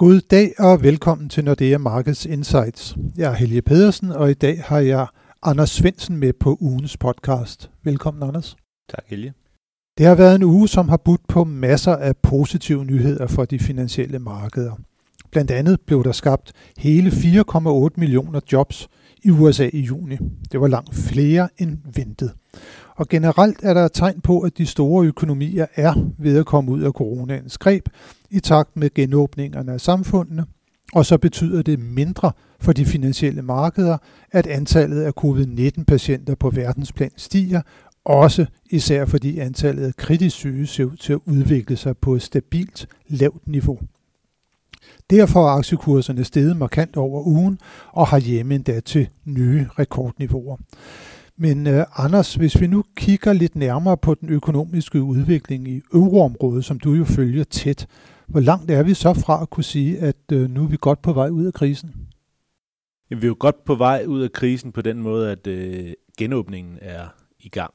[0.00, 2.96] God dag og velkommen til Nordea Markets Insights.
[3.16, 5.06] Jeg er Helge Pedersen, og i dag har jeg
[5.42, 7.70] Anders Svensen med på ugens podcast.
[7.84, 8.56] Velkommen, Anders.
[8.88, 9.32] Tak, Helge.
[9.98, 13.58] Det har været en uge, som har budt på masser af positive nyheder for de
[13.58, 14.72] finansielle markeder.
[15.30, 18.88] Blandt andet blev der skabt hele 4,8 millioner jobs
[19.24, 20.16] i USA i juni.
[20.52, 22.32] Det var langt flere end ventet.
[23.00, 26.80] Og generelt er der tegn på, at de store økonomier er ved at komme ud
[26.82, 27.88] af coronaens greb
[28.30, 30.44] i takt med genåbningerne af samfundene,
[30.92, 33.98] og så betyder det mindre for de finansielle markeder,
[34.32, 37.62] at antallet af covid-19-patienter på verdensplan stiger,
[38.04, 42.22] også især fordi antallet af kritisk syge ser ud til at udvikle sig på et
[42.22, 43.78] stabilt lavt niveau.
[45.10, 47.58] Derfor er aktiekurserne steget markant over ugen
[47.92, 50.56] og har hjemme endda til nye rekordniveauer.
[51.42, 56.64] Men uh, Anders, hvis vi nu kigger lidt nærmere på den økonomiske udvikling i euroområdet,
[56.64, 57.86] som du jo følger tæt,
[58.26, 61.02] hvor langt er vi så fra at kunne sige, at uh, nu er vi godt
[61.02, 61.94] på vej ud af krisen?
[63.10, 65.92] Jamen, vi er jo godt på vej ud af krisen på den måde, at uh,
[66.18, 67.74] genåbningen er i gang.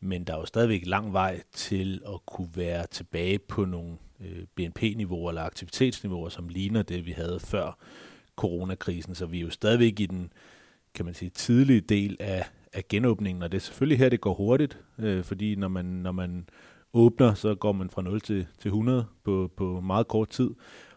[0.00, 4.26] Men der er jo stadigvæk lang vej til at kunne være tilbage på nogle uh,
[4.54, 7.78] BNP-niveauer eller aktivitetsniveauer, som ligner det, vi havde før
[8.36, 9.14] coronakrisen.
[9.14, 10.32] Så vi er jo stadigvæk i den,
[10.94, 14.34] kan man sige, tidlige del af af genåbningen, og det er selvfølgelig her, det går
[14.34, 16.48] hurtigt, øh, fordi når man, når man
[16.94, 20.50] åbner, så går man fra 0 til, til 100 på, på meget kort tid,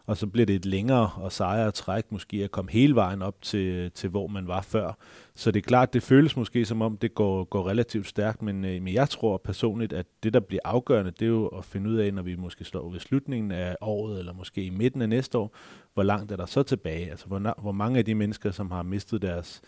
[0.06, 3.42] og så bliver det et længere og sejere træk måske at komme hele vejen op
[3.42, 4.92] til, til hvor man var før.
[5.34, 8.64] Så det er klart, det føles måske som om, det går, går relativt stærkt, men,
[8.64, 11.90] øh, men jeg tror personligt, at det, der bliver afgørende, det er jo at finde
[11.90, 15.08] ud af, når vi måske står ved slutningen af året, eller måske i midten af
[15.08, 15.56] næste år,
[15.94, 17.10] hvor langt er der så tilbage?
[17.10, 19.62] Altså, hvor, hvor mange af de mennesker, som har mistet deres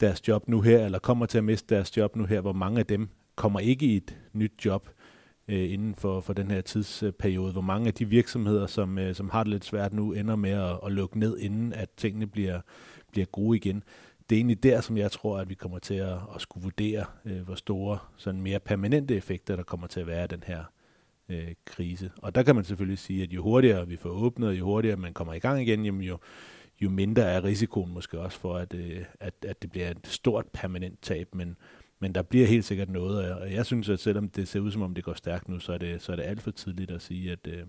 [0.00, 2.80] deres job nu her, eller kommer til at miste deres job nu her, hvor mange
[2.80, 4.88] af dem kommer ikke i et nyt job
[5.48, 7.52] øh, inden for, for den her tidsperiode.
[7.52, 10.50] Hvor mange af de virksomheder, som, øh, som har det lidt svært nu, ender med
[10.50, 12.60] at, at lukke ned, inden at tingene bliver,
[13.12, 13.82] bliver gode igen.
[14.30, 17.04] Det er egentlig der, som jeg tror, at vi kommer til at, at skulle vurdere,
[17.24, 20.64] øh, hvor store sådan mere permanente effekter, der kommer til at være af den her
[21.28, 22.10] øh, krise.
[22.16, 25.12] Og der kan man selvfølgelig sige, at jo hurtigere vi får åbnet, jo hurtigere man
[25.12, 26.18] kommer i gang igen, jamen jo,
[26.80, 30.46] jo mindre er risikoen måske også for, at, øh, at, at det bliver et stort
[30.52, 31.56] permanent tab, men,
[31.98, 34.82] men der bliver helt sikkert noget, og jeg synes, at selvom det ser ud som
[34.82, 37.02] om det går stærkt nu, så er det, så er det alt for tidligt at
[37.02, 37.66] sige, at, øh,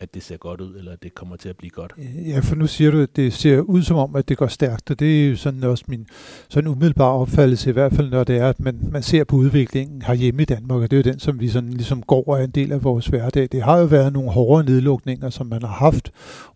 [0.00, 1.92] at det ser godt ud, eller at det kommer til at blive godt.
[2.26, 4.90] Ja, for nu siger du, at det ser ud som om, at det går stærkt,
[4.90, 6.06] og det er jo sådan også min
[6.48, 10.02] sådan umiddelbare opfattelse, i hvert fald når det er, at man, man ser på udviklingen
[10.02, 12.44] herhjemme i Danmark, og det er jo den, som vi sådan ligesom går og er
[12.44, 13.48] en del af vores hverdag.
[13.52, 16.10] Det har jo været nogle hårde nedlukninger, som man har haft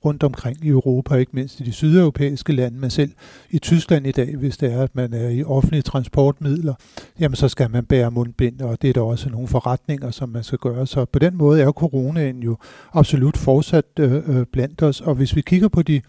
[0.04, 3.12] rundt omkring i Europa, ikke mindst i de sydeuropæiske lande, men selv
[3.50, 6.74] i Tyskland i dag, hvis det er, at man er i offentlige transportmidler,
[7.20, 10.44] jamen så skal man bære mundbind, og det er der også nogle forretninger, som man
[10.44, 10.86] skal gøre.
[10.86, 12.56] Så på den måde er coronaen jo
[12.92, 15.00] absolut absolut fortsat øh, øh, blandt os.
[15.00, 16.00] Og hvis vi kigger på de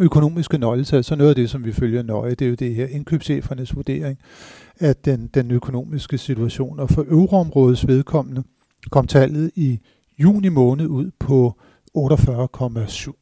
[0.00, 2.86] økonomiske nøgletal, så noget af det, som vi følger nøje, det er jo det her
[2.86, 4.18] indkøbschefernes vurdering
[4.80, 6.80] af den, den økonomiske situation.
[6.80, 8.42] Og for euroområdets vedkommende
[8.90, 9.78] kom tallet i
[10.18, 11.58] juni måned ud på
[11.98, 13.12] 48,7.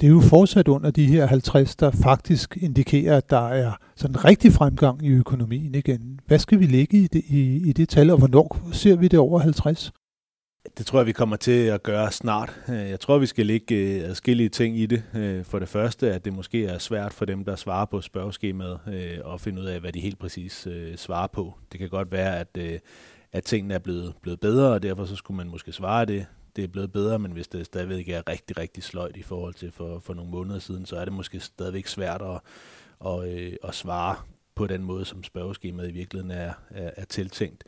[0.00, 4.24] Det er jo fortsat under de her 50, der faktisk indikerer, at der er sådan
[4.24, 6.20] rigtig fremgang i økonomien igen.
[6.26, 9.18] Hvad skal vi lægge i det, i, i det tal, og hvornår ser vi det
[9.18, 9.92] over 50?
[10.78, 12.60] Det tror jeg, vi kommer til at gøre snart.
[12.68, 15.02] Øh, jeg tror, vi skal lægge øh, adskillige ting i det.
[15.14, 18.78] Øh, for det første, at det måske er svært for dem, der svarer på spørgeskemaet,
[19.34, 21.54] at finde ud af, hvad de helt præcis svarer på.
[21.72, 22.58] Det kan godt være, at,
[23.32, 26.26] at tingene er blevet, blevet bedre, og derfor så skulle man måske svare det.
[26.56, 29.72] Det er blevet bedre, men hvis det stadigvæk er rigtig, rigtig sløjt i forhold til
[29.72, 32.40] for, for nogle måneder siden, så er det måske stadigvæk svært at,
[33.06, 34.16] at, at svare
[34.54, 37.64] på den måde, som spørgeskemaet i virkeligheden er, er, er tiltænkt.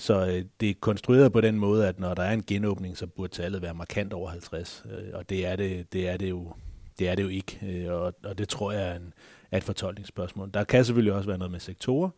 [0.00, 3.06] Så øh, det er konstrueret på den måde, at når der er en genåbning, så
[3.06, 4.84] burde tallet være markant over 50.
[4.90, 6.52] Øh, og det er det, det, er det, jo,
[6.98, 7.58] det er det jo ikke.
[7.66, 9.12] Øh, og, og det tror jeg er, en,
[9.50, 10.50] er et fortolkningsspørgsmål.
[10.54, 12.10] Der kan selvfølgelig også være noget med sektorer.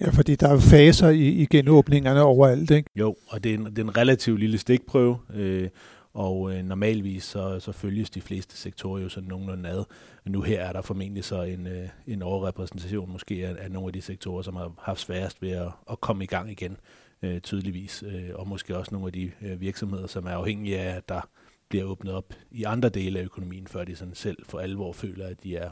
[0.00, 2.90] Ja, fordi der er faser i, i genåbningerne overalt, ikke?
[2.96, 5.18] Jo, og det er en, det er en relativt lille stikprøve.
[5.34, 5.68] Øh,
[6.14, 9.84] og øh, normalvis så, så følges de fleste sektorer jo sådan nogenlunde ad.
[10.24, 13.92] Nu her er der formentlig så en, øh, en overrepræsentation måske af, af nogle af
[13.92, 16.76] de sektorer, som har haft sværest ved at, at komme i gang igen
[17.22, 20.96] øh, tydeligvis, øh, og måske også nogle af de øh, virksomheder, som er afhængige af,
[20.96, 21.28] at der
[21.68, 25.26] bliver åbnet op i andre dele af økonomien, før de sådan selv for alvor føler,
[25.26, 25.70] at de er,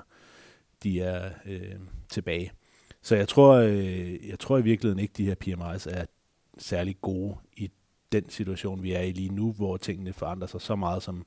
[0.82, 1.74] de er øh,
[2.08, 2.52] tilbage.
[3.02, 6.04] Så jeg tror, øh, jeg tror i virkeligheden ikke, at de her PMI's er
[6.58, 7.70] særlig gode i
[8.12, 11.26] den situation, vi er i lige nu, hvor tingene forandrer sig så meget, som,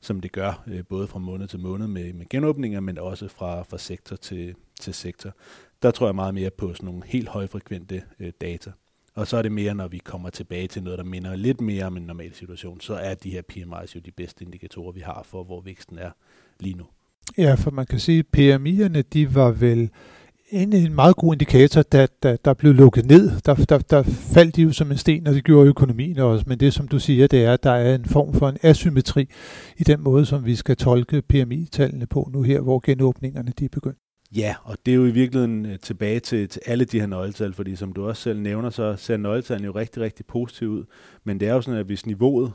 [0.00, 3.62] som det gør, øh, både fra måned til måned med, med genåbninger, men også fra,
[3.62, 5.32] fra sektor til, til sektor.
[5.82, 8.72] Der tror jeg meget mere på sådan nogle helt højfrekvente øh, data.
[9.18, 11.84] Og så er det mere, når vi kommer tilbage til noget, der minder lidt mere
[11.84, 15.22] om en normal situation, så er de her PMI's jo de bedste indikatorer, vi har
[15.24, 16.10] for, hvor væksten er
[16.60, 16.84] lige nu.
[17.38, 19.90] Ja, for man kan sige, at PMI'erne, de var vel
[20.50, 23.40] en, en meget god indikator, da, da der blev lukket ned.
[23.40, 26.44] Der, der, der faldt de jo som en sten, og det gjorde økonomien også.
[26.48, 29.28] Men det, som du siger, det er, at der er en form for en asymmetri
[29.76, 33.68] i den måde, som vi skal tolke PMI-tallene på nu her, hvor genåbningerne de er
[33.68, 33.98] begyndt.
[34.36, 37.52] Ja, og det er jo i virkeligheden øh, tilbage til, til alle de her nøgletal,
[37.52, 40.84] fordi som du også selv nævner, så ser nøgletallene jo rigtig, rigtig positivt ud.
[41.24, 42.52] Men det er jo sådan, at hvis niveauet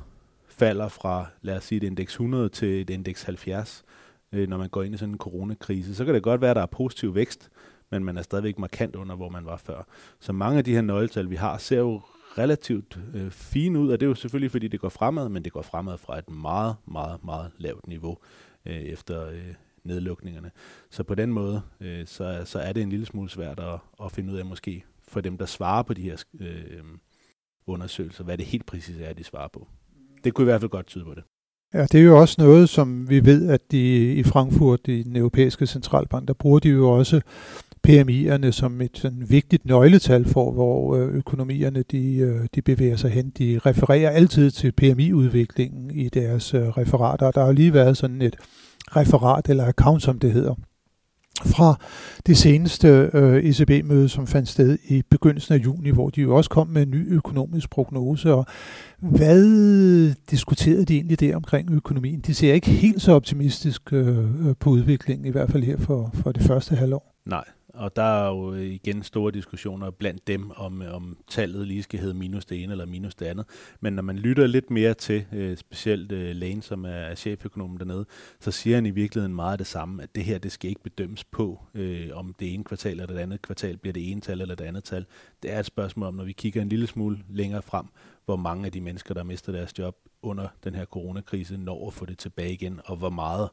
[0.48, 3.84] falder fra, lad os sige, et indeks 100 til et indeks 70,
[4.31, 6.56] øh, når man går ind i sådan en coronakrise, så kan det godt være, at
[6.56, 7.50] der er positiv vækst,
[7.92, 9.88] men man er stadigvæk markant under, hvor man var før.
[10.19, 12.02] Så mange af de her nøgletal, vi har, ser jo
[12.38, 15.52] relativt øh, fine ud, og det er jo selvfølgelig, fordi det går fremad, men det
[15.52, 18.18] går fremad fra et meget, meget, meget lavt niveau
[18.66, 20.51] øh, efter øh, nedlukningerne.
[20.89, 24.12] Så på den måde, øh, så, så er det en lille smule svært at, at
[24.12, 26.83] finde ud af måske for dem, der svarer på de her øh,
[27.68, 29.68] undersøgelser, hvad det helt præcis er, de svarer på.
[30.24, 31.24] Det kunne i hvert fald godt tyde på det.
[31.74, 35.15] Ja, det er jo også noget, som vi ved, at de i Frankfurt, i den
[35.15, 37.21] europæiske centralbank, der bruger de jo også
[37.88, 43.12] PMI'erne som et sådan vigtigt nøgletal for, hvor øh, økonomierne de, øh, de bevæger sig
[43.12, 43.30] hen.
[43.30, 47.31] De refererer altid til PMI-udviklingen i deres øh, referater.
[47.31, 48.35] Der har lige været sådan et
[48.95, 50.56] referat, eller account, som det hedder,
[51.45, 51.80] fra
[52.25, 56.50] det seneste øh, ECB-møde, som fandt sted i begyndelsen af juni, hvor de jo også
[56.50, 58.33] kom med en ny økonomisk prognose.
[58.33, 58.45] Og
[59.00, 62.19] hvad diskuterede de egentlig der omkring økonomien?
[62.19, 66.12] De ser ikke helt så optimistisk øh, øh på udviklingen, i hvert fald her for,
[66.13, 67.15] for det første halvår.
[67.25, 67.44] Nej,
[67.74, 72.14] og der er jo igen store diskussioner blandt dem, om, om tallet lige skal hedde
[72.14, 73.46] minus det ene eller minus det andet.
[73.80, 77.80] Men når man lytter lidt mere til, øh, specielt øh, Lane, som er, er cheføkonomen
[77.80, 78.06] dernede,
[78.40, 81.24] så siger han i virkeligheden meget det samme, at det her, det skal ikke bedømmes
[81.24, 84.56] på, øh, om det ene kvartal eller det andet kvartal bliver det ene tal eller
[84.56, 85.06] det andet tal.
[85.44, 87.86] Det er et spørgsmål om, når vi kigger en lille smule længere frem,
[88.25, 91.94] hvor mange af de mennesker, der mister deres job under den her coronakrise, når at
[91.94, 93.50] få det tilbage igen, og hvor meget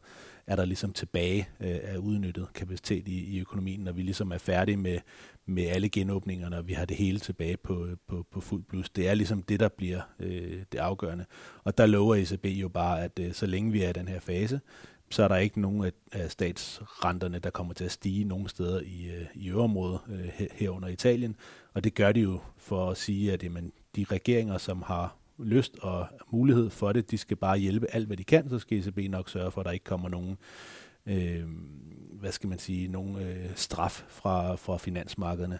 [0.46, 4.38] er der ligesom tilbage øh, af udnyttet kapacitet i, i økonomien, når vi ligesom er
[4.38, 4.98] færdige med,
[5.46, 8.90] med alle genåbningerne, og vi har det hele tilbage på, på, på fuld plus.
[8.90, 11.24] Det er ligesom det, der bliver øh, det afgørende.
[11.64, 14.20] Og der lover ECB jo bare, at øh, så længe vi er i den her
[14.20, 14.60] fase,
[15.10, 19.10] så er der ikke nogen af, statsrenterne, der kommer til at stige nogen steder i,
[19.10, 21.36] øh, i øvrigt øh, herunder Italien.
[21.74, 25.78] Og det gør de jo for at sige, at jamen, de regeringer, som har lyst
[25.78, 27.10] og mulighed for det.
[27.10, 29.64] De skal bare hjælpe alt, hvad de kan, så skal ECB nok sørge for, at
[29.64, 30.38] der ikke kommer nogen,
[31.06, 31.44] øh,
[32.12, 35.58] hvad skal man sige, nogen øh, straf fra, fra finansmarkederne.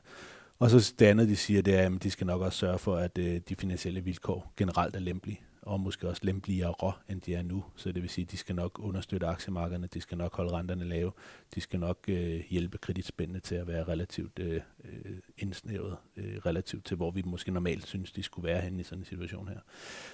[0.59, 2.97] Og så det andet, de siger, det er, at de skal nok også sørge for,
[2.97, 7.43] at øh, de finansielle vilkår generelt er lempelige og måske også lempeligere, end de er
[7.43, 7.65] nu.
[7.77, 10.85] Så det vil sige, at de skal nok understøtte aktiemarkederne, de skal nok holde renterne
[10.85, 11.13] lave,
[11.55, 16.85] de skal nok øh, hjælpe kreditspændene til at være relativt øh, øh indsnævet, øh, relativt
[16.85, 19.59] til, hvor vi måske normalt synes, de skulle være henne i sådan en situation her.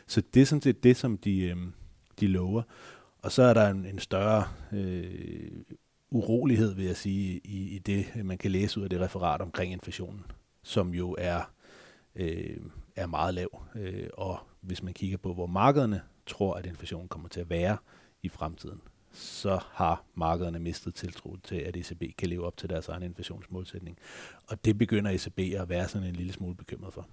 [0.07, 1.57] Så det er sådan set det, som de, øh,
[2.21, 2.63] de lover.
[3.19, 5.51] Og så er der en, en større øh,
[6.11, 9.73] urolighed, vil jeg sige, i, i det, man kan læse ud af det referat omkring
[9.73, 10.25] inflationen,
[10.63, 11.51] som jo er,
[12.17, 12.57] øh,
[12.97, 13.63] er meget lav.
[13.75, 17.77] Øh, og hvis man kigger på, hvor markederne tror, at inflationen kommer til at være
[18.23, 18.81] i fremtiden,
[19.13, 23.99] så har markederne mistet tiltro til, at ECB kan leve op til deres egen inflationsmålsætning.
[24.49, 27.07] Og det begynder ECB at være sådan en lille smule bekymret for.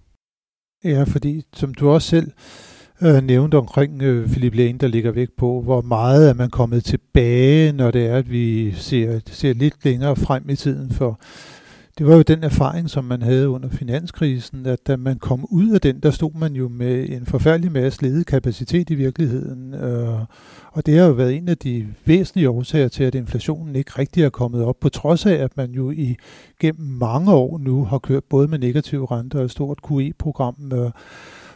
[0.84, 2.32] Ja, fordi som du også selv
[3.02, 6.86] øh, nævnte omkring øh, Philip Lane, der ligger væk på, hvor meget er man kommet
[6.86, 11.20] tilbage, når det er, at vi ser, ser lidt længere frem i tiden for
[11.98, 15.70] det var jo den erfaring, som man havde under finanskrisen, at da man kom ud
[15.70, 19.74] af den, der stod man jo med en forfærdelig masse ledig kapacitet i virkeligheden.
[19.74, 20.20] Øh,
[20.72, 24.24] og det har jo været en af de væsentlige årsager til, at inflationen ikke rigtig
[24.24, 26.16] er kommet op, på trods af, at man jo i
[26.60, 30.72] gennem mange år nu har kørt både med negative renter og et stort QE-program.
[30.74, 30.92] Øh,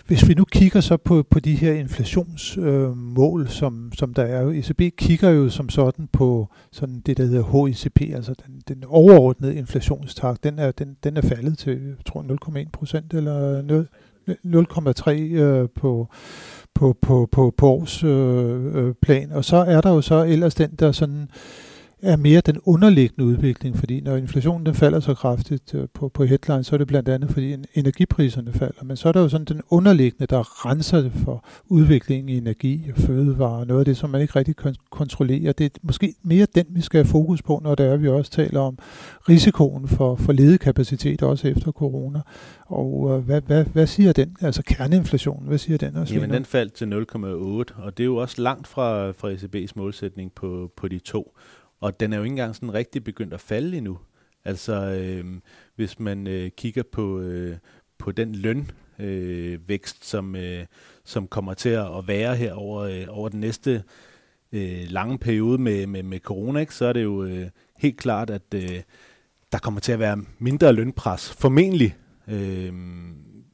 [0.07, 4.49] hvis vi nu kigger så på, på de her inflationsmål, øh, som, som der er,
[4.49, 9.55] ECB kigger jo som sådan på sådan det, der hedder HICP, altså den, den overordnede
[9.55, 12.23] inflationstakt, den er, den, den er faldet til, jeg tror,
[12.63, 13.61] 0,1 procent eller
[14.29, 16.07] 0,3 øh, på,
[16.73, 19.23] på, på, på, på årsplan.
[19.23, 21.27] Øh, øh og så er der jo så ellers den, der sådan øh,
[22.01, 26.23] er mere den underliggende udvikling, fordi når inflationen den falder så kraftigt øh, på, på
[26.25, 28.83] headline, så er det blandt andet, fordi energipriserne falder.
[28.83, 32.91] Men så er der jo sådan den underliggende, der renser det for udviklingen i energi
[32.95, 35.51] og fødevarer, noget af det, som man ikke rigtig kan kontrollere.
[35.51, 38.31] Det er måske mere den, vi skal have fokus på, når det er, vi også
[38.31, 38.77] taler om
[39.29, 42.21] risikoen for, for ledig kapacitet, også efter corona.
[42.65, 44.35] Og øh, hvad, hvad, hvad siger den?
[44.41, 46.13] Altså kerneinflationen, hvad siger den også?
[46.13, 50.31] Jamen den faldt til 0,8, og det er jo også langt fra, fra ECB's målsætning
[50.31, 51.37] på, på de to.
[51.79, 53.99] Og den er jo ikke engang sådan rigtig begyndt at falde endnu.
[54.45, 55.25] Altså, øh,
[55.75, 57.57] hvis man øh, kigger på, øh,
[57.97, 60.65] på den løn øh, vækst, som, øh,
[61.03, 63.83] som kommer til at være her over, øh, over den næste
[64.51, 66.75] øh, lange periode med, med, med corona, ikke?
[66.75, 68.81] så er det jo øh, helt klart, at øh,
[69.51, 71.95] der kommer til at være mindre lønpres, formentlig
[72.27, 72.73] øh,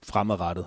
[0.03, 0.65] fremadrettet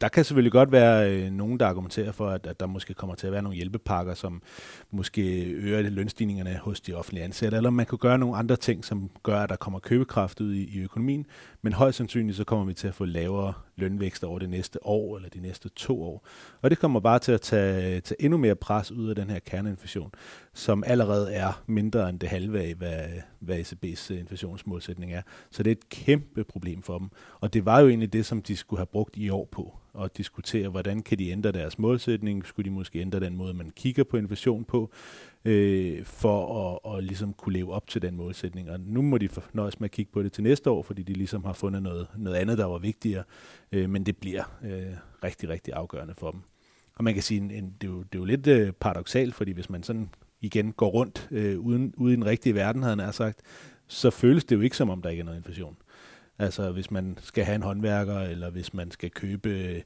[0.00, 3.14] der kan selvfølgelig godt være øh, nogen, der argumenterer for, at, at der måske kommer
[3.14, 4.42] til at være nogle hjælpepakker, som
[4.90, 9.10] måske øger lønstigningerne hos de offentlige ansatte, eller man kunne gøre nogle andre ting, som
[9.22, 11.26] gør, at der kommer købekraft ud i, i økonomien,
[11.62, 15.16] men højst sandsynligt så kommer vi til at få lavere lønvækst over det næste år,
[15.16, 16.26] eller de næste to år.
[16.62, 19.38] Og det kommer bare til at tage, tage endnu mere pres ud af den her
[19.38, 20.12] kerneinflation,
[20.54, 23.04] som allerede er mindre end det halve af, hvad,
[23.40, 25.22] hvad ECB's øh, inflationsmålsætning er.
[25.50, 27.08] Så det er et kæmpe problem for dem.
[27.40, 30.16] Og det var jo egentlig det, som de skulle have brugt i år på at
[30.16, 34.04] diskutere, hvordan kan de ændre deres målsætning, skulle de måske ændre den måde, man kigger
[34.04, 34.90] på inflation på,
[35.46, 38.70] øh, for at, at ligesom kunne leve op til den målsætning.
[38.70, 41.12] Og nu må de nøjes med at kigge på det til næste år, fordi de
[41.12, 43.24] ligesom har fundet noget, noget andet, der var vigtigere,
[43.72, 46.40] øh, men det bliver øh, rigtig, rigtig afgørende for dem.
[46.94, 49.34] Og man kan sige, en, en, det, er jo, det er jo lidt øh, paradoxalt,
[49.34, 50.10] fordi hvis man sådan
[50.40, 53.40] igen går rundt øh, uden, uden i den rigtige verden, havde han sagt,
[53.86, 55.76] så føles det jo ikke som om, der ikke er noget inflation.
[56.38, 59.82] Altså hvis man skal have en håndværker, eller hvis man skal købe øh,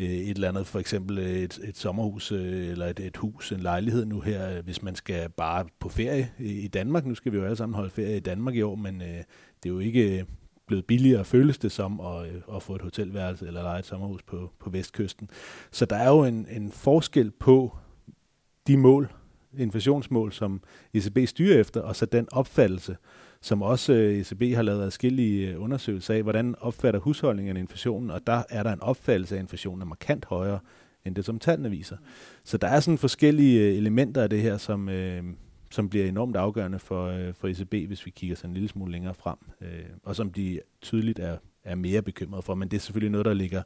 [0.00, 3.52] Øh, et eller andet, for eksempel øh, et, et sommerhus, øh, eller et, et hus,
[3.52, 7.06] en lejlighed nu her, øh, hvis man skal bare på ferie i Danmark.
[7.06, 9.08] Nu skal vi jo alle sammen holde ferie i Danmark i år, men øh,
[9.62, 10.26] det er jo ikke
[10.66, 12.26] blevet billigere, føles det som, at,
[12.56, 15.30] at få et hotelværelse eller lege et sommerhus på, på vestkysten.
[15.70, 17.76] Så der er jo en, en forskel på
[18.66, 19.12] de mål,
[19.58, 20.62] inflationsmål, som
[20.94, 22.96] ECB styrer efter, og så den opfattelse,
[23.42, 28.26] som også øh, ECB har lavet adskillige øh, undersøgelser af, hvordan opfatter husholdningerne inflationen, og
[28.26, 30.60] der er der en opfattelse af, inflationen er markant højere,
[31.04, 31.96] end det som tallene viser.
[32.44, 35.24] Så der er sådan forskellige øh, elementer af det her, som, øh,
[35.70, 38.92] som bliver enormt afgørende for, øh, for ECB, hvis vi kigger sådan en lille smule
[38.92, 42.54] længere frem, øh, og som de tydeligt er, er mere bekymrede for.
[42.54, 43.62] Men det er selvfølgelig noget, der ligger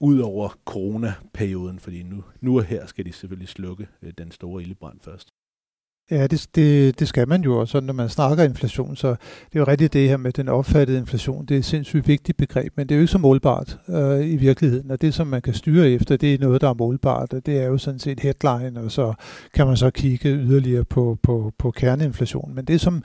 [0.00, 4.62] ud over coronaperioden, fordi nu, nu og her skal de selvfølgelig slukke øh, den store
[4.62, 5.28] ildebrand først.
[6.10, 9.16] Ja, det, det, det skal man jo også, når man snakker inflation, så det
[9.54, 11.46] er jo rigtigt det her med den opfattede inflation.
[11.46, 14.36] Det er et sindssygt vigtigt begreb, men det er jo ikke så målbart øh, i
[14.36, 17.46] virkeligheden, og det, som man kan styre efter, det er noget, der er målbart, og
[17.46, 19.14] det er jo sådan set headline, og så
[19.54, 22.54] kan man så kigge yderligere på, på, på kerneinflation.
[22.54, 23.02] Men det, som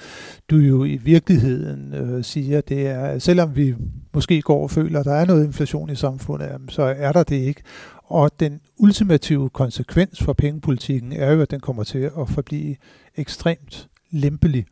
[0.49, 3.75] du jo i virkeligheden øh, siger, det er, at selvom vi
[4.13, 7.35] måske går og føler, at der er noget inflation i samfundet, så er der det
[7.35, 7.61] ikke.
[8.03, 12.75] Og den ultimative konsekvens for pengepolitikken er jo, at den kommer til at forblive
[13.15, 14.65] ekstremt lempelig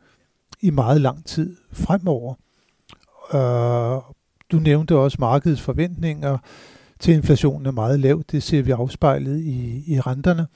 [0.60, 2.34] i meget lang tid fremover.
[3.34, 4.02] Øh,
[4.52, 6.38] du nævnte også markedets forventninger
[7.00, 8.22] til inflationen er meget lav.
[8.30, 10.46] Det ser vi afspejlet i, i renterne.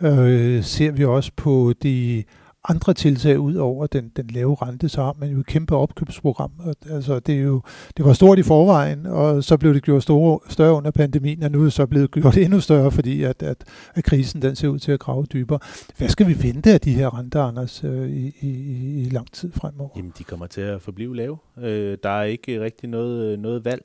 [0.00, 2.24] Øh, ser vi også på de
[2.68, 6.50] andre tiltag ud over den, den lave rente, så har man jo et kæmpe opkøbsprogram.
[6.90, 7.62] Altså, det, er jo,
[7.96, 11.50] det var stort i forvejen, og så blev det gjort store, større under pandemien, og
[11.50, 13.64] nu er det så blevet gjort endnu større, fordi at, at,
[13.94, 15.58] at krisen den ser ud til at grave dybere.
[15.98, 19.52] Hvad skal vi vente af de her renter, Anders, øh, i, i, i lang tid
[19.52, 19.90] fremover?
[19.96, 21.38] Jamen, de kommer til at forblive lave.
[21.58, 23.82] Øh, der er ikke rigtig noget, øh, noget valg.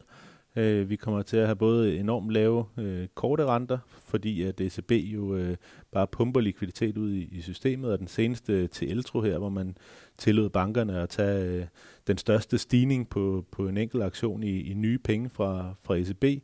[0.57, 4.91] Øh, vi kommer til at have både enormt lave øh, korte renter, fordi at ECB
[4.91, 5.57] jo øh,
[5.91, 9.77] bare pumper likviditet ud i, i systemet, og den seneste til Eltro her, hvor man
[10.17, 11.65] tillod bankerne at tage øh,
[12.07, 16.43] den største stigning på, på en enkelt aktion i, i nye penge fra, fra ECB,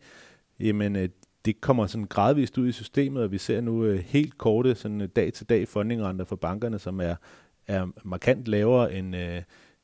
[0.60, 1.10] jamen øh,
[1.46, 5.02] det kommer sådan gradvist ud i systemet, og vi ser nu øh, helt korte sådan
[5.02, 7.16] øh, dag-til-dag fundingrenter for bankerne, som er,
[7.68, 9.42] er markant lavere end, øh,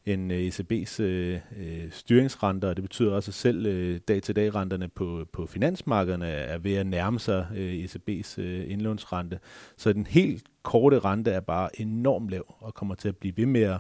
[0.10, 5.26] end øh, ECB's øh, øh, styringsrenter, og det betyder også, at selv øh, dag-til-dag-renterne på,
[5.34, 9.40] på finansmarkederne er ved at nærme sig øh, ECB's øh, indlånsrente.
[9.78, 13.46] Så den helt korte rente er bare enormt lav, og kommer til at blive ved
[13.46, 13.80] med at,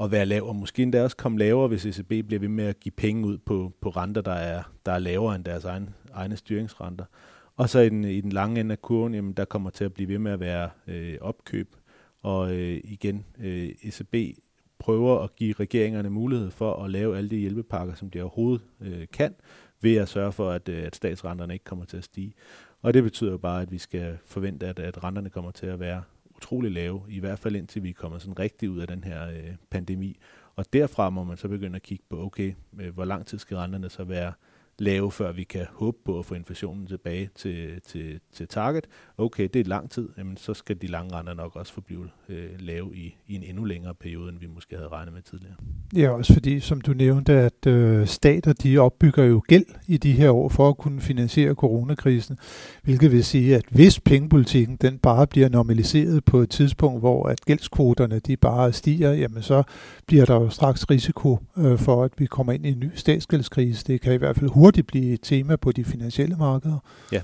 [0.00, 2.80] at være lav, og måske endda også komme lavere, hvis ECB bliver ved med at
[2.80, 6.36] give penge ud på, på renter, der er, der er lavere end deres egen, egne
[6.36, 7.04] styringsrenter.
[7.56, 9.94] Og så i den, i den lange ende af kurven, jamen, der kommer til at
[9.94, 11.76] blive ved med at være øh, opkøb,
[12.22, 14.38] og øh, igen, øh, ECB
[14.78, 19.06] prøver at give regeringerne mulighed for at lave alle de hjælpepakker, som de overhovedet øh,
[19.12, 19.34] kan,
[19.80, 22.34] ved at sørge for, at, øh, at statsrenterne ikke kommer til at stige.
[22.82, 25.80] Og det betyder jo bare, at vi skal forvente, at, at renterne kommer til at
[25.80, 26.02] være
[26.36, 29.54] utrolig lave, i hvert fald indtil vi kommer sådan rigtig ud af den her øh,
[29.70, 30.18] pandemi.
[30.56, 33.56] Og derfra må man så begynde at kigge på, okay, øh, hvor lang tid skal
[33.56, 34.32] renterne så være,
[34.78, 38.86] lave, før vi kan håbe på at få inflationen tilbage til, til, til target.
[39.18, 42.48] Okay, det er lang tid, jamen så skal de lange renter nok også forblive øh,
[42.58, 45.54] lave i, i en endnu længere periode, end vi måske havde regnet med tidligere.
[45.96, 50.12] Ja, også fordi, som du nævnte, at øh, stater de opbygger jo gæld i de
[50.12, 52.36] her år for at kunne finansiere coronakrisen,
[52.82, 57.40] hvilket vil sige, at hvis pengepolitikken den bare bliver normaliseret på et tidspunkt, hvor at
[57.40, 59.62] gældskvoterne de bare stiger, jamen så
[60.06, 63.84] bliver der jo straks risiko øh, for, at vi kommer ind i en ny statsgældskrise.
[63.86, 66.78] Det kan i hvert fald hurtigt blive et tema på de finansielle markeder.
[67.12, 67.22] Ja,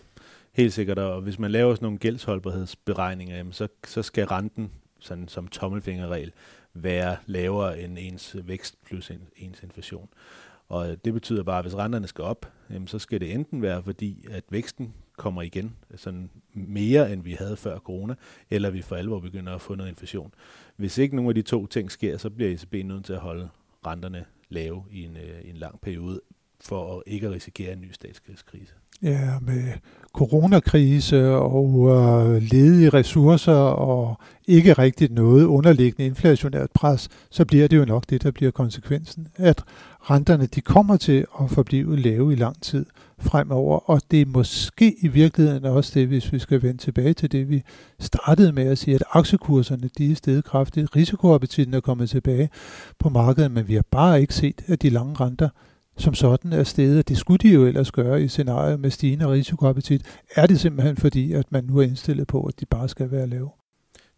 [0.52, 0.98] helt sikkert.
[0.98, 4.70] Og hvis man laver sådan nogle gældsholdbarhedsberegninger, jamen så, så skal renten
[5.00, 6.32] sådan som tommelfingerregel
[6.74, 10.08] være lavere end ens vækst plus ens inflation.
[10.68, 13.82] Og det betyder bare, at hvis renterne skal op, jamen så skal det enten være
[13.82, 18.14] fordi, at væksten kommer igen sådan mere, end vi havde før corona,
[18.50, 20.34] eller vi for alvor begynder at få noget inflation.
[20.76, 23.48] Hvis ikke nogen af de to ting sker, så bliver ECB nødt til at holde
[23.86, 26.20] renterne lave i en, øh, en lang periode,
[26.64, 28.72] for at ikke at risikere en ny statskrise.
[29.02, 29.72] Ja, med
[30.12, 37.76] coronakrise og øh, ledige ressourcer og ikke rigtigt noget underliggende inflationært pres, så bliver det
[37.76, 39.62] jo nok det, der bliver konsekvensen, at
[40.00, 42.86] renterne de kommer til at forblive lave i lang tid
[43.18, 47.32] fremover, og det er måske i virkeligheden også det, hvis vi skal vende tilbage til
[47.32, 47.62] det, vi
[48.00, 52.50] startede med at sige, at aktiekurserne de er steget kraftigt, risikoappetitten er kommet tilbage
[52.98, 55.48] på markedet, men vi har bare ikke set, at de lange renter
[55.96, 57.08] som sådan er stedet.
[57.08, 60.20] Det skulle de jo ellers gøre i scenarier med stigende risikoappetit.
[60.36, 63.26] Er det simpelthen fordi, at man nu er indstillet på, at de bare skal være
[63.26, 63.50] lave?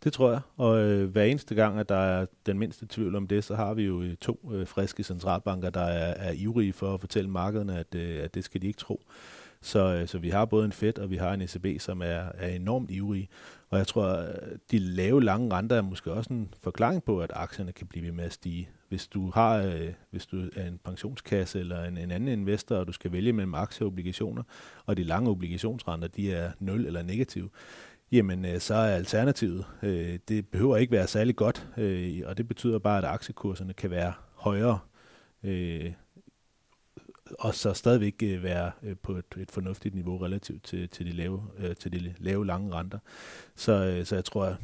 [0.04, 3.26] Det tror jeg, og øh, hver eneste gang, at der er den mindste tvivl om
[3.26, 6.94] det, så har vi jo øh, to øh, friske centralbanker, der er, er ivrige for
[6.94, 9.00] at fortælle markederne, at, øh, at det skal de ikke tro.
[9.62, 12.22] Så, øh, så vi har både en Fed og vi har en ECB, som er,
[12.34, 13.28] er enormt ivrige.
[13.74, 14.26] Og jeg tror,
[14.70, 18.12] de lave lange renter er måske også en forklaring på, at aktierne kan blive ved
[18.12, 18.68] med at stige.
[18.88, 22.86] Hvis du har, øh, hvis du er en pensionskasse eller en, en anden investor, og
[22.86, 24.42] du skal vælge mellem aktier og obligationer,
[24.86, 27.48] og de lange obligationsrenter, de er 0 eller negative,
[28.12, 32.48] jamen øh, så er alternativet, øh, det behøver ikke være særlig godt, øh, og det
[32.48, 34.78] betyder bare, at aktiekurserne kan være højere,
[35.42, 35.92] øh,
[37.38, 41.12] og så stadigvæk øh, være øh, på et, et fornuftigt niveau relativt til, til, de
[41.12, 42.98] lave, øh, til de lave lange renter.
[43.56, 44.56] Så, så jeg tror,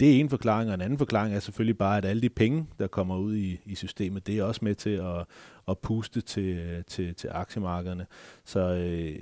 [0.00, 2.66] det er en forklaring, og en anden forklaring er selvfølgelig bare, at alle de penge,
[2.78, 5.24] der kommer ud i, i systemet, det er også med til at,
[5.68, 8.06] at puste til, til, til aktiemarkederne.
[8.44, 9.16] Så øh,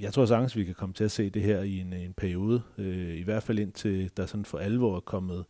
[0.00, 2.62] jeg tror sagtens, vi kan komme til at se det her i en, en periode,
[2.78, 5.44] øh, i hvert fald indtil der sådan for alvor er kommet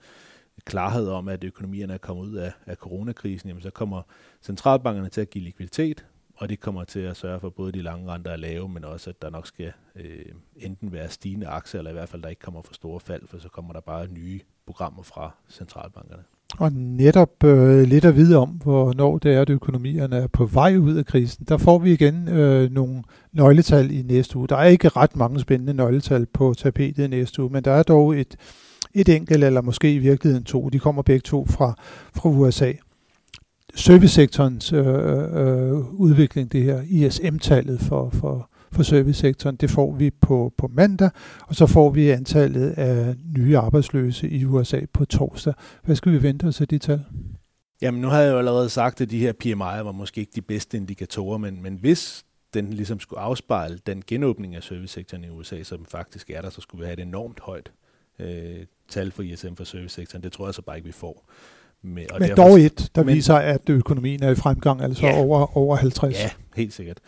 [0.65, 4.03] klarhed om, at økonomierne er kommet ud af, af coronakrisen, jamen så kommer
[4.43, 8.13] centralbankerne til at give likviditet, og det kommer til at sørge for både de lange
[8.13, 10.25] renter er lave, men også at der nok skal øh,
[10.57, 13.39] enten være stigende aktier, eller i hvert fald der ikke kommer for store fald, for
[13.39, 16.23] så kommer der bare nye programmer fra centralbankerne.
[16.59, 20.77] Og netop øh, lidt at vide om, hvornår det er, at økonomierne er på vej
[20.77, 21.45] ud af krisen.
[21.49, 24.49] Der får vi igen øh, nogle nøgletal i næste uge.
[24.49, 27.83] Der er ikke ret mange spændende nøgletal på tapetet i næste uge, men der er
[27.83, 28.37] dog et,
[28.95, 30.69] et enkelt, eller måske i virkeligheden to.
[30.69, 31.75] De kommer begge to fra,
[32.15, 32.73] fra USA
[33.75, 40.53] servicesektorens øh, øh, udvikling, det her ISM-tallet for, for, for servicesektoren, det får vi på,
[40.59, 45.55] på mandag, og så får vi antallet af nye arbejdsløse i USA på torsdag.
[45.85, 47.05] Hvad skal vi vente os af de tal?
[47.83, 50.43] Jamen nu havde jeg jo allerede sagt, at de her PMI'er var måske ikke de
[50.43, 52.25] bedste indikatorer, men, men hvis
[52.55, 56.61] den ligesom skulle afspejle den genåbning af servicesektoren i USA, som faktisk er der, så
[56.61, 57.73] skulle vi have et enormt højt
[58.19, 60.23] øh, tal for ISM for servicesektoren.
[60.23, 61.31] Det tror jeg så bare ikke, vi får.
[61.83, 65.07] Med, og men derfor, dog et, der men, viser, at økonomien er i fremgang, altså
[65.07, 66.15] ja, over, over 50.
[66.15, 66.99] Ja, helt sikkert.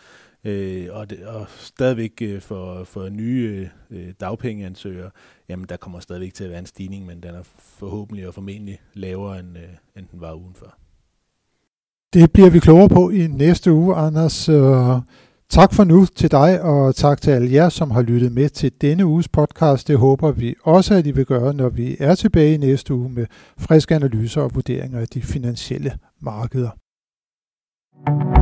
[0.43, 5.09] Øh, og, det, og stadigvæk øh, for, for nye øh, dagpengeansøgere,
[5.49, 8.79] jamen der kommer stadigvæk til at være en stigning, men den er forhåbentlig og formentlig
[8.93, 9.63] lavere, end, øh,
[9.97, 10.77] end den var ugen før.
[12.13, 14.49] Det bliver vi klogere på i næste uge, Anders.
[14.49, 14.55] Øh,
[15.49, 18.71] Tak for nu til dig, og tak til alle jer, som har lyttet med til
[18.81, 19.87] denne uges podcast.
[19.87, 23.09] Det håber vi også, at I vil gøre, når vi er tilbage i næste uge
[23.09, 23.25] med
[23.57, 26.69] friske analyser og vurderinger af de finansielle markeder.
[28.05, 28.38] thank you